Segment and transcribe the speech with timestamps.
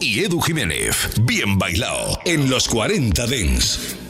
[0.00, 1.10] y Edu Jiménez.
[1.20, 4.09] Bien bailado en los 40 Dens.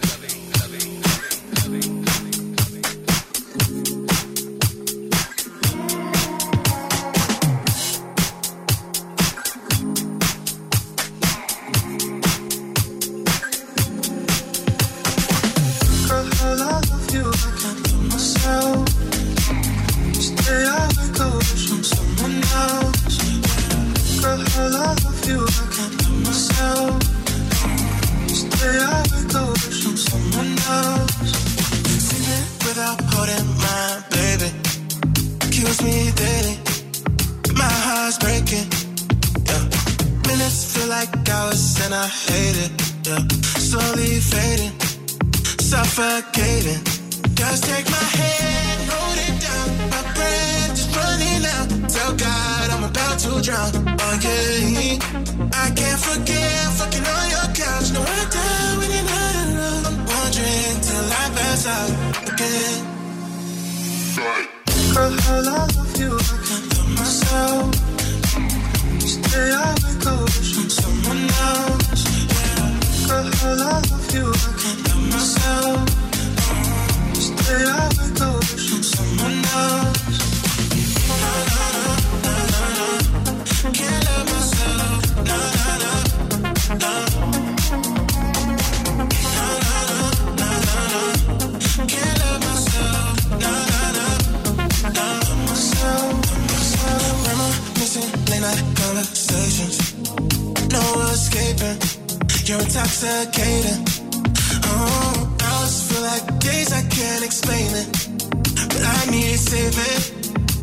[108.70, 110.02] But I need saving.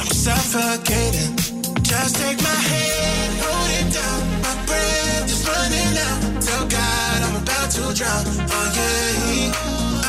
[0.01, 1.35] I'm suffocating.
[1.83, 4.21] Just take my hand, hold it down.
[4.43, 6.19] My breath is running out.
[6.41, 8.23] Tell God I'm about to drown.
[8.51, 9.51] Oh yeah,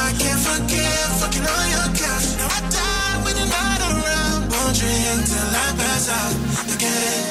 [0.06, 2.28] I can't forget fucking on your couch.
[2.38, 4.40] Now I die when you're not around.
[4.50, 6.34] Wondering till I pass out
[6.74, 7.22] again.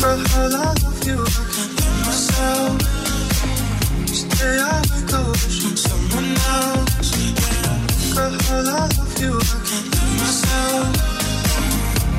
[0.00, 2.74] Girl, how long have you been myself?
[4.10, 7.41] Each day I wake up from someone else.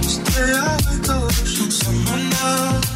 [0.01, 2.92] Stay out with the ocean, someone else.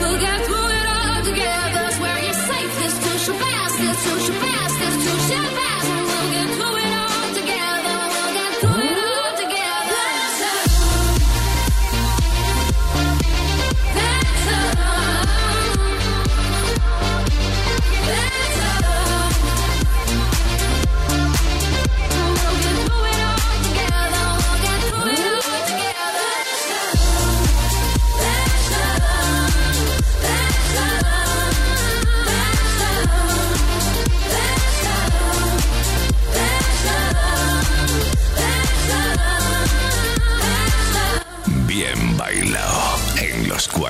[0.00, 1.80] We'll get through it all together.
[1.80, 2.72] That's where you're safe.
[2.78, 3.53] This too.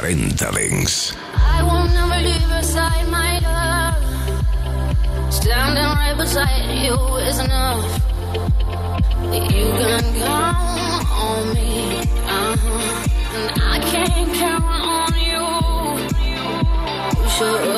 [0.04, 1.16] 40 Dance.
[1.34, 5.32] I will never leave beside my love.
[5.32, 7.84] Standing right beside you is enough.
[9.32, 11.70] You can count on me.
[12.04, 13.36] Uh-huh.
[13.38, 15.44] And I can't count on you.
[17.30, 17.73] Sure.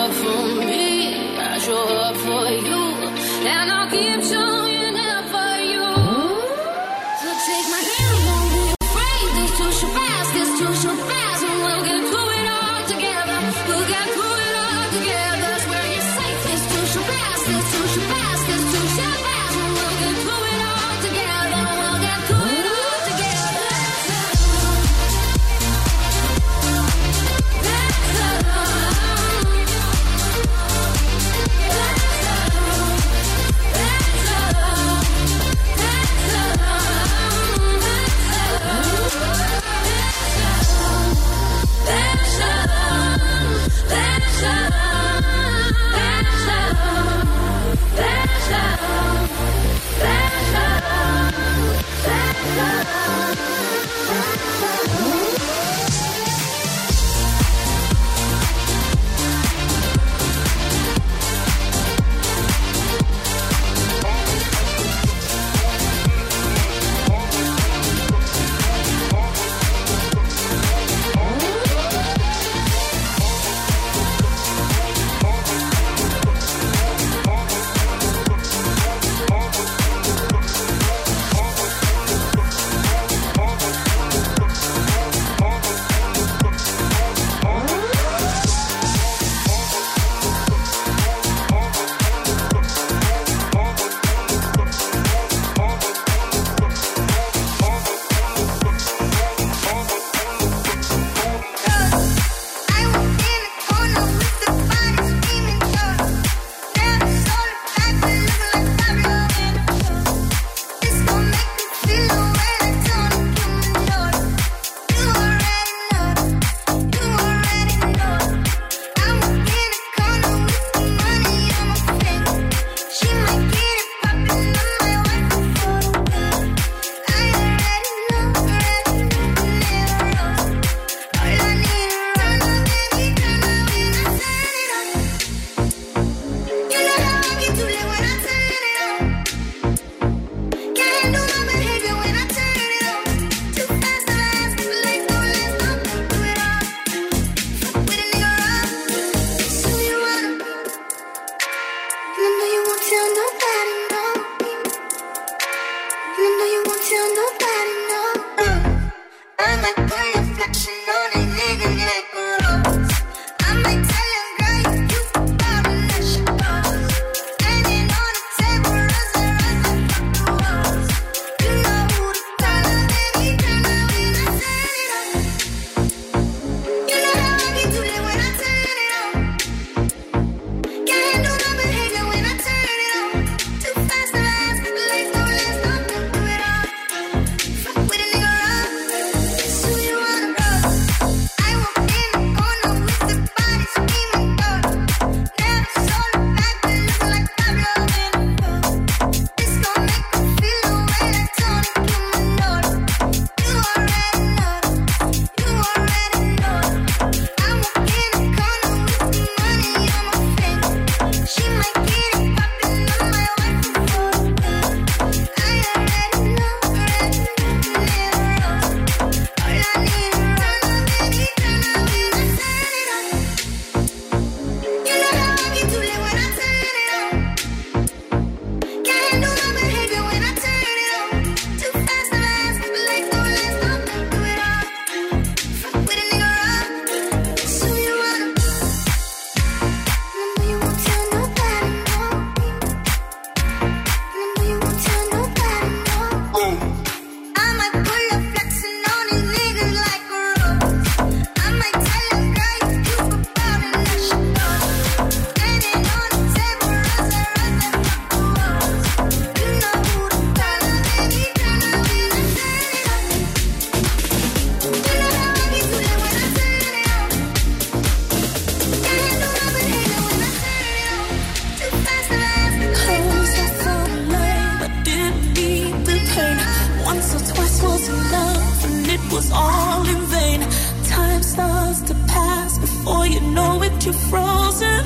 [279.17, 280.41] Was all in vain.
[280.85, 284.85] Time starts to pass before you know it, you're frozen.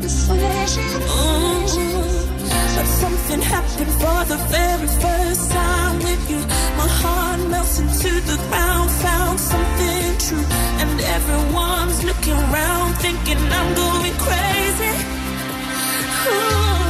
[0.00, 0.62] Mm.
[2.76, 6.40] But something happened for the very first time with you.
[6.80, 10.46] My heart melts into the ground, found something true.
[10.82, 14.92] And everyone's looking around, thinking I'm going crazy.
[16.28, 16.81] Ooh.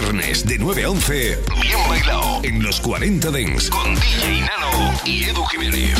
[0.00, 5.22] Viernes de 9 a 11, bien bailado en los 40 Dents con DJ Nano y
[5.22, 5.96] Edu Jiménez.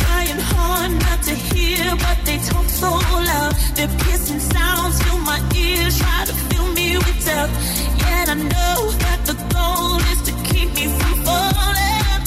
[0.00, 3.54] Trying hard not to hear, but they talk so loud.
[3.76, 7.50] Their piercing sounds fill my ears, try to fill me with doubt.
[7.98, 12.22] Yet I know that the goal is to keep me from falling.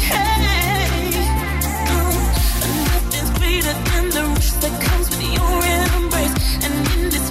[0.00, 1.12] Hey,
[1.92, 2.10] uh,
[2.88, 5.60] nothing's greater than the rush that comes with your
[5.98, 6.64] embrace.
[6.64, 7.28] And in this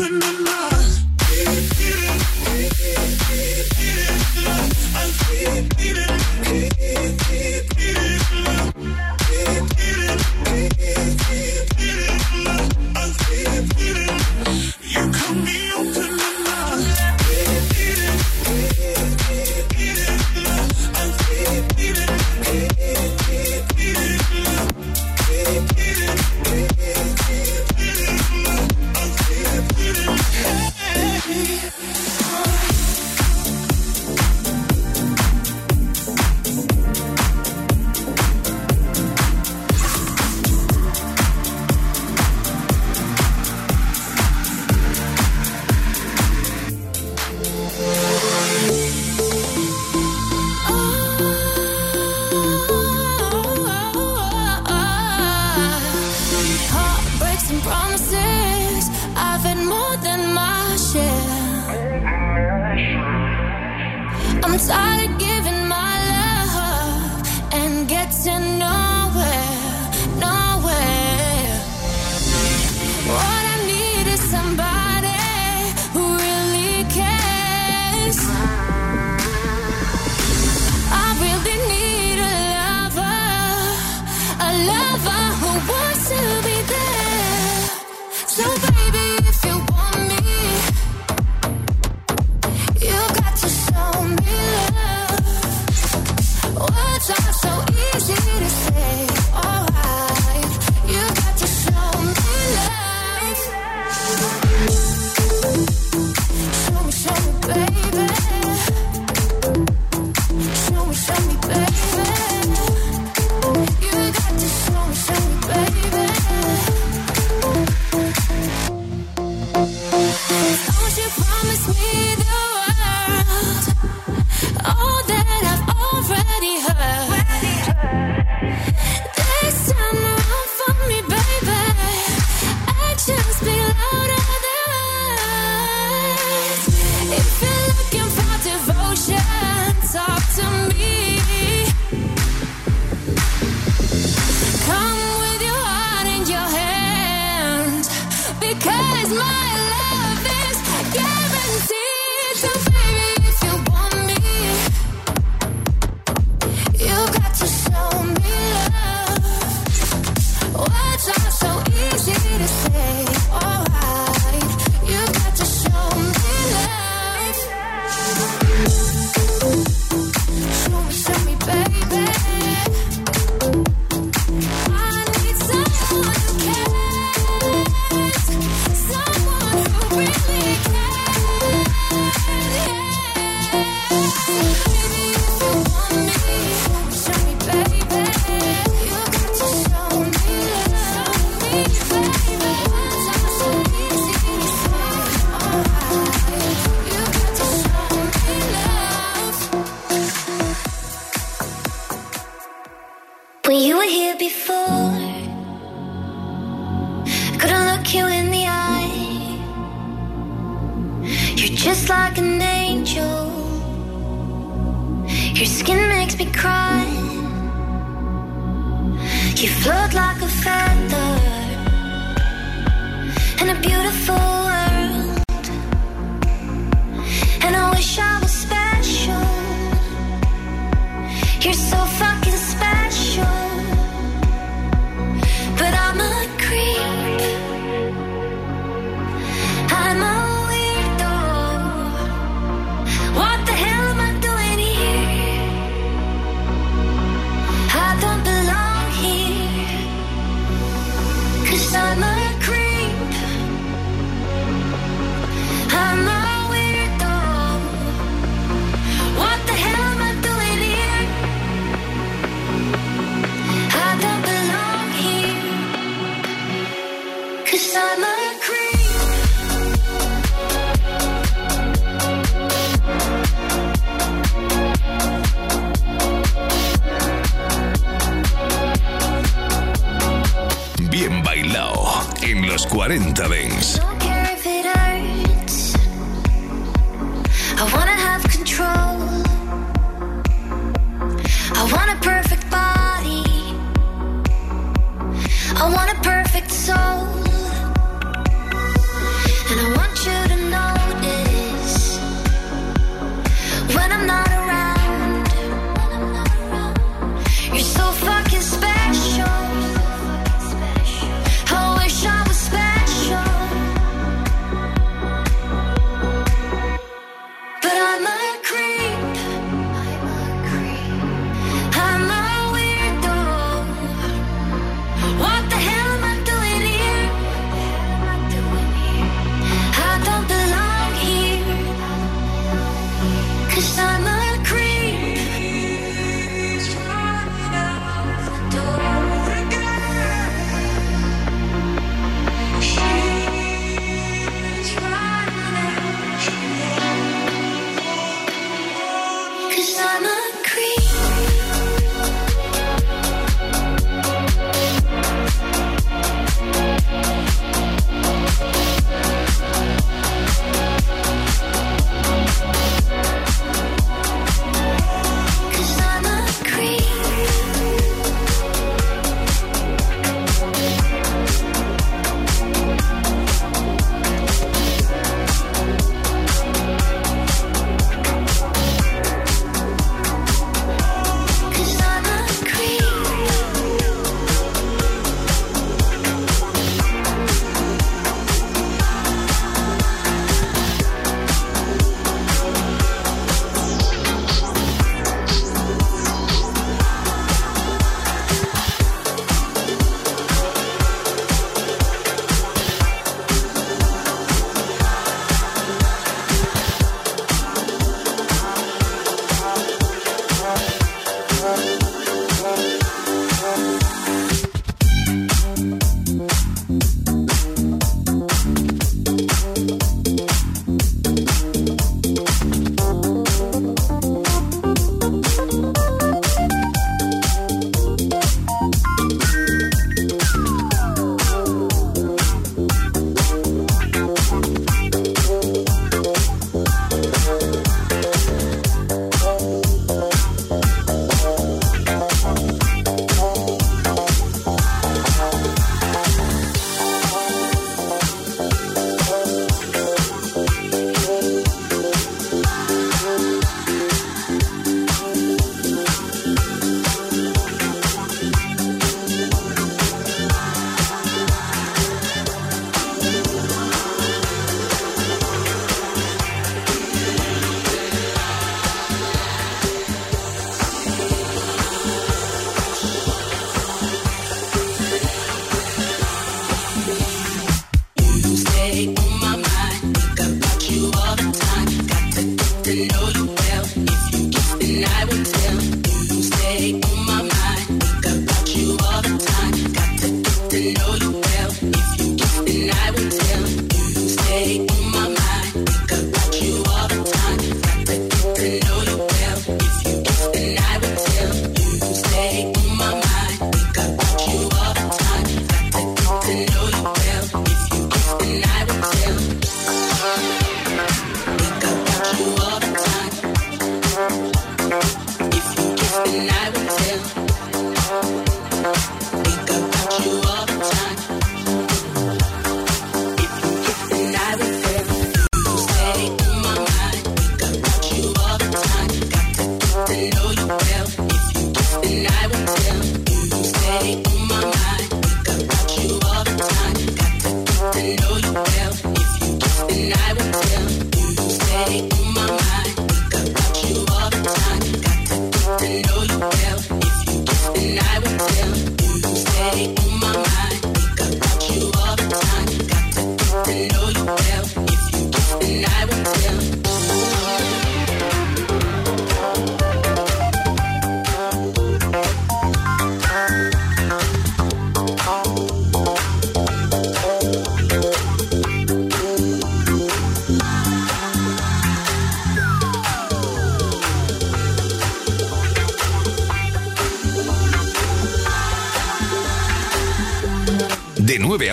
[0.00, 0.39] so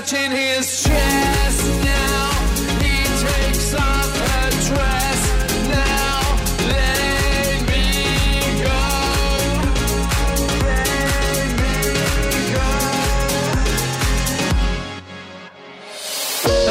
[0.00, 2.30] touching his chest now.
[2.80, 5.20] He takes off her dress
[5.68, 6.20] now.
[6.68, 7.86] Let me
[8.62, 8.82] go.
[10.62, 11.74] Let me
[12.54, 12.70] go.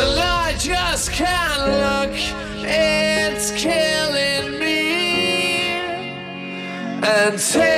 [0.01, 2.15] And I just can't look.
[2.63, 4.79] It's killing me.
[7.03, 7.76] And take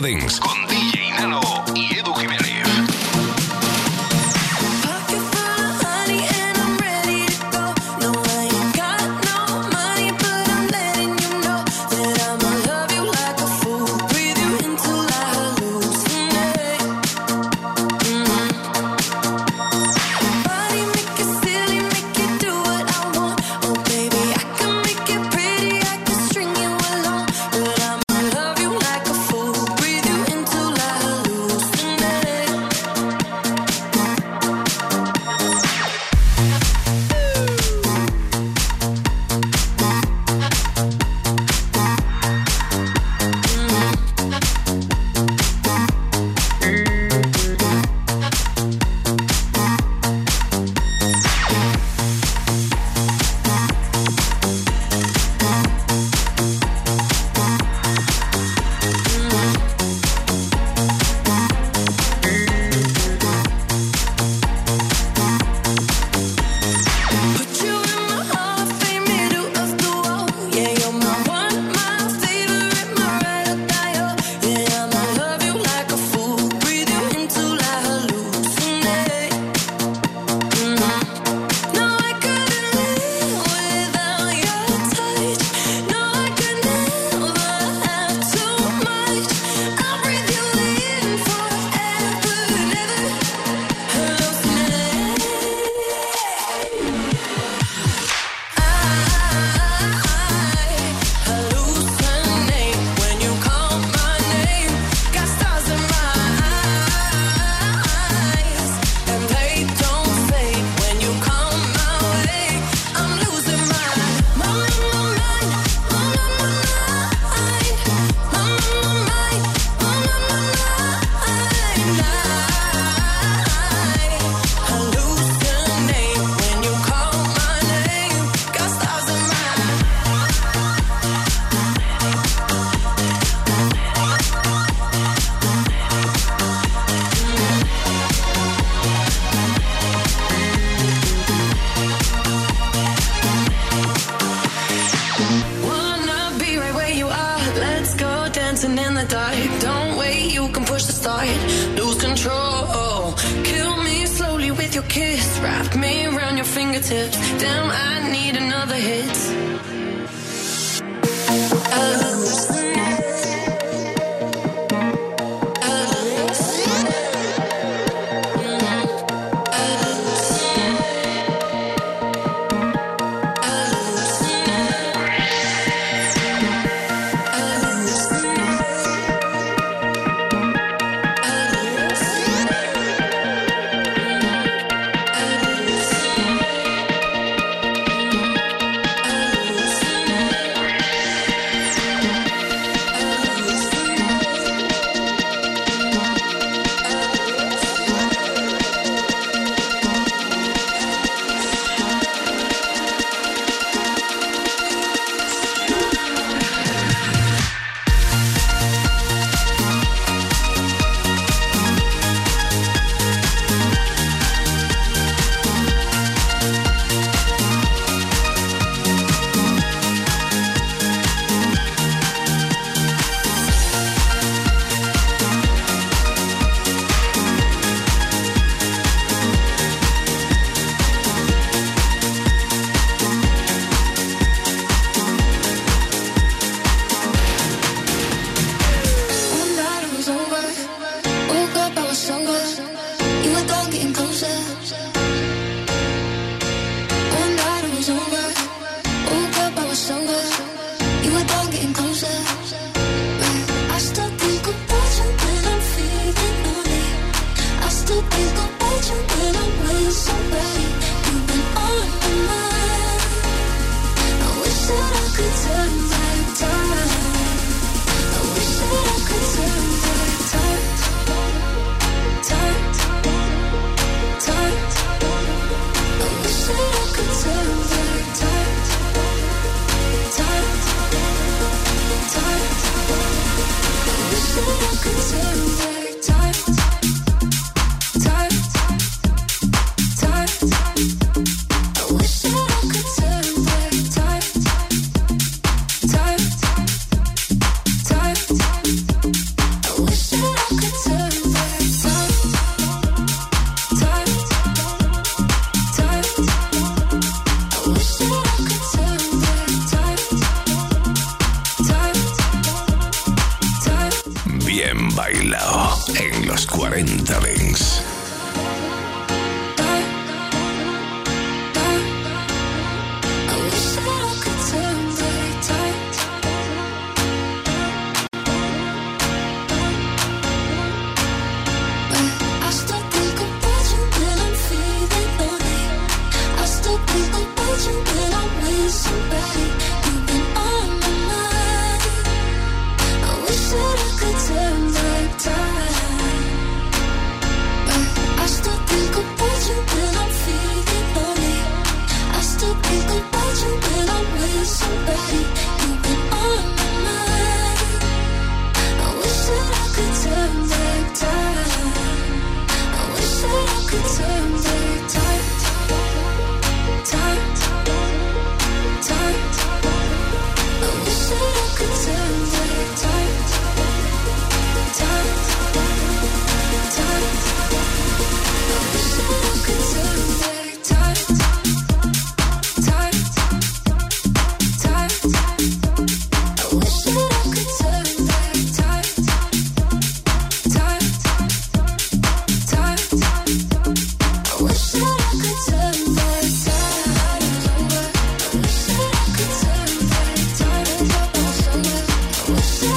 [0.00, 0.40] los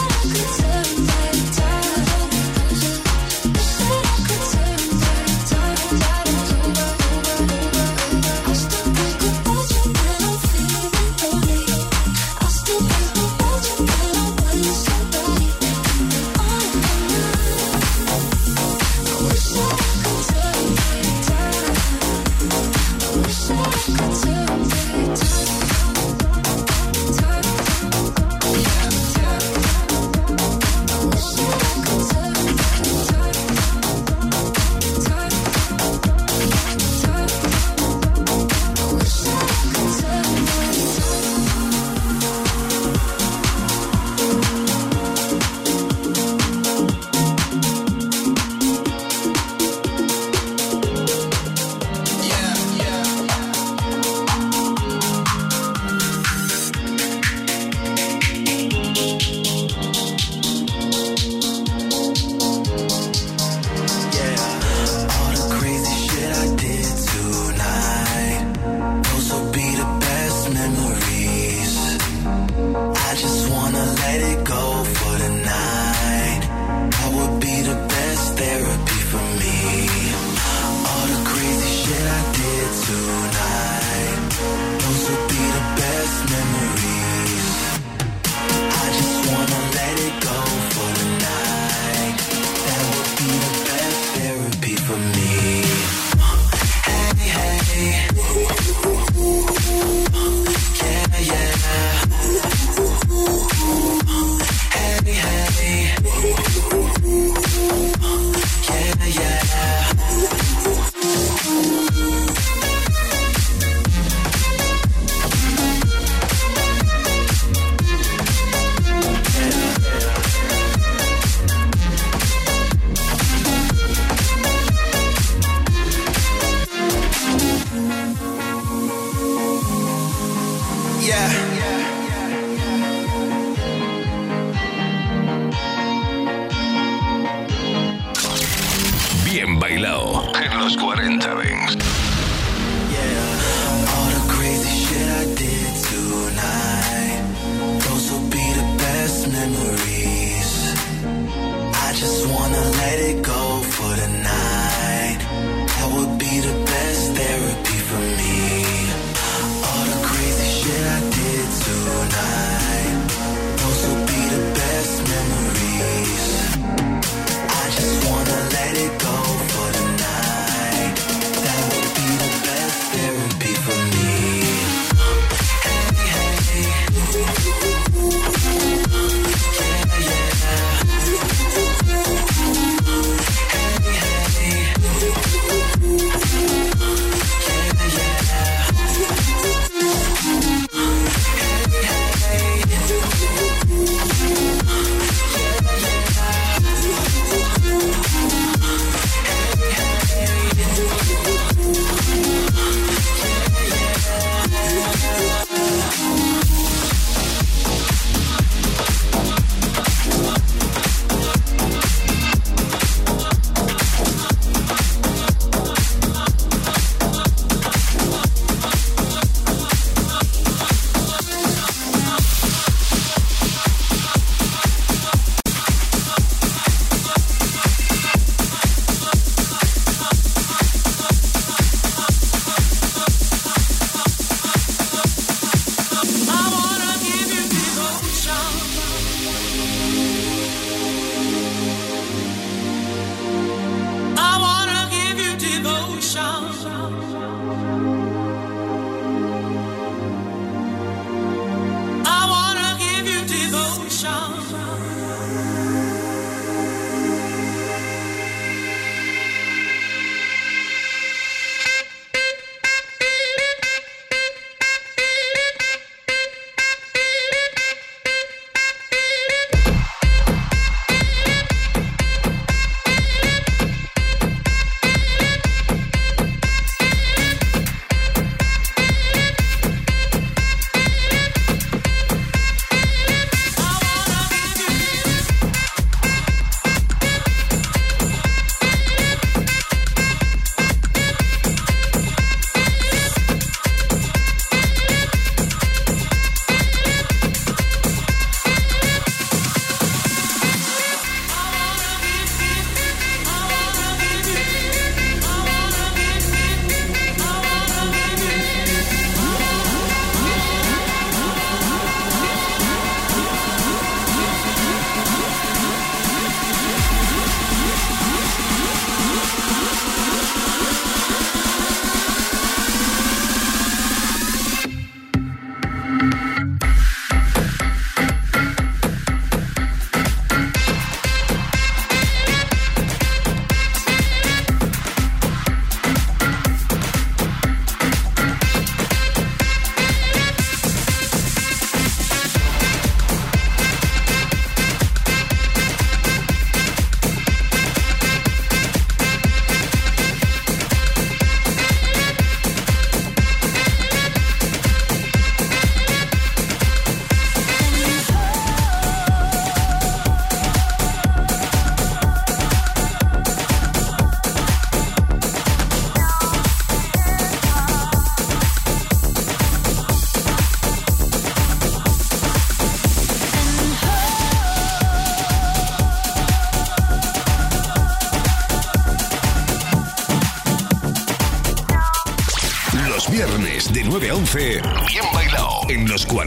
[0.08, 1.11] that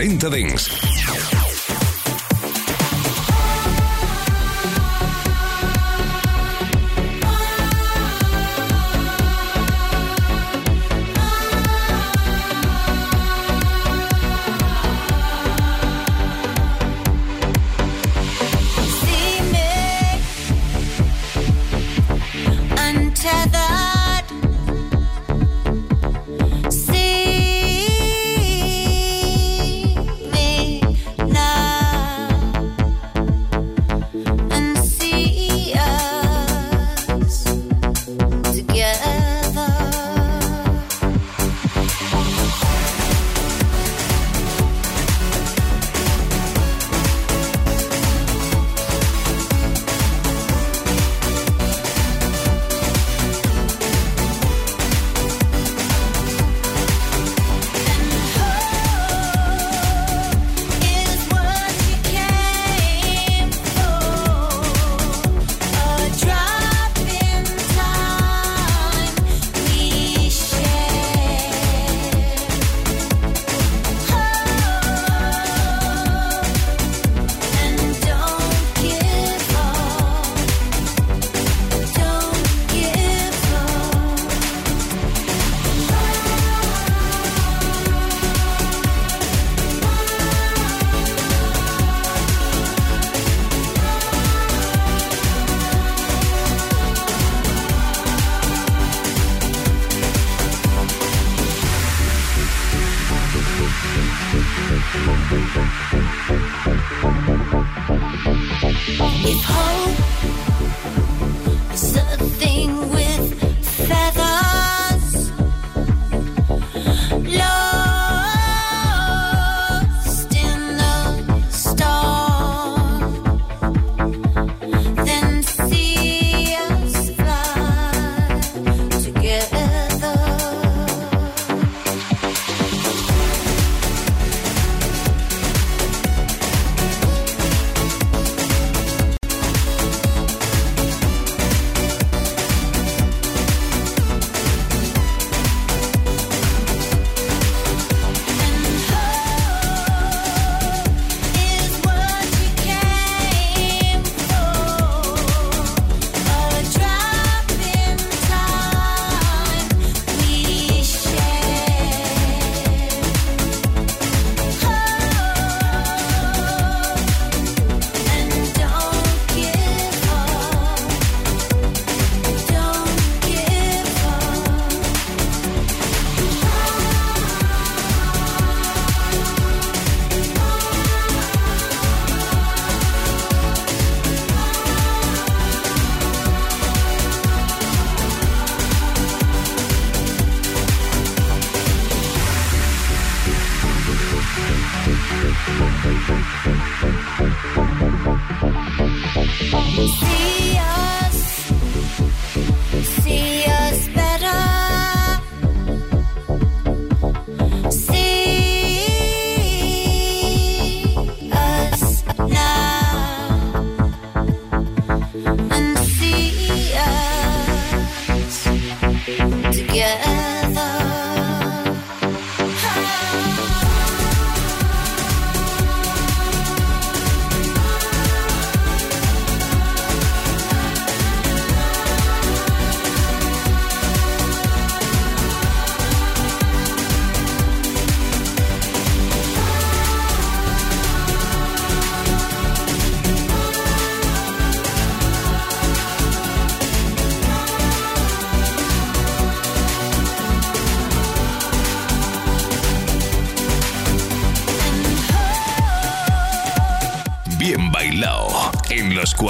[0.04, 0.73] 40 Dance.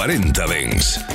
[0.07, 1.14] 40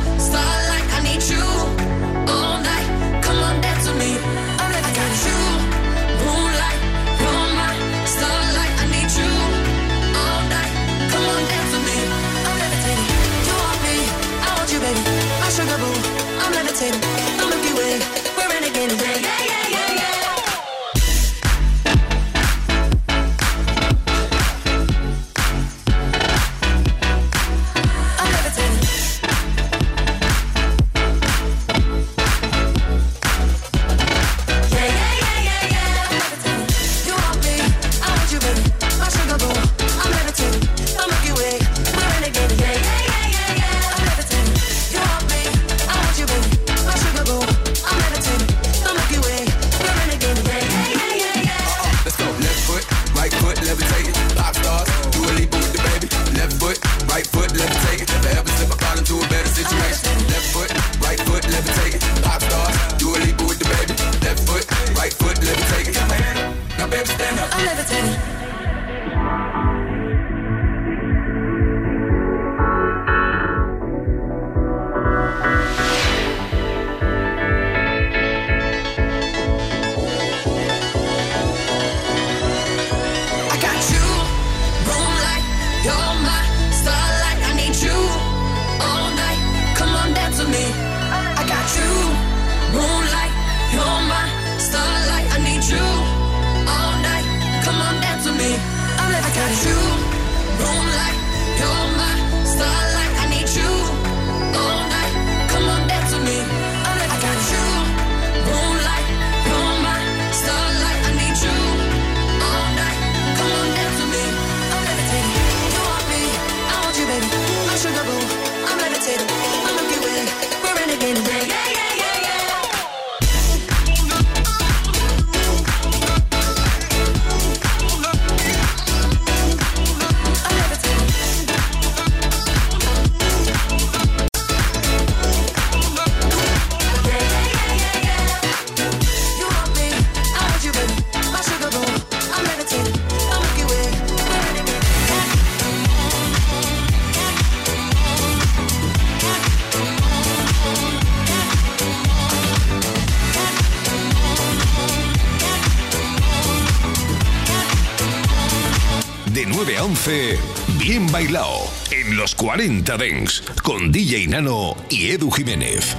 [162.61, 165.95] 40 Dance con DJ Nano y Edu Jiménez.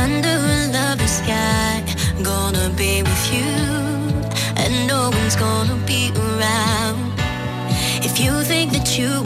[0.00, 1.82] Under a lovely sky,
[2.22, 3.42] gonna be with you,
[4.54, 7.12] and no one's gonna be around.
[8.04, 9.25] If you think that you